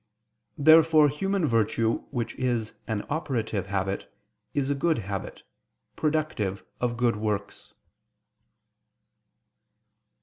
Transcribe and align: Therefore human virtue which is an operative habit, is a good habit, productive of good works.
Therefore 0.57 1.09
human 1.09 1.45
virtue 1.45 2.05
which 2.09 2.33
is 2.33 2.73
an 2.87 3.05
operative 3.07 3.67
habit, 3.67 4.11
is 4.55 4.71
a 4.71 4.73
good 4.73 4.97
habit, 4.97 5.43
productive 5.95 6.65
of 6.79 6.97
good 6.97 7.17
works. 7.17 7.75